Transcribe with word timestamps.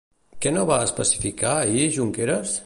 Què 0.45 0.53
no 0.55 0.63
va 0.69 0.79
especificar 0.87 1.53
ahir 1.59 1.85
Junqueras? 1.99 2.59